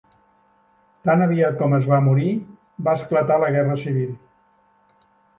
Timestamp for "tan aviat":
1.09-1.59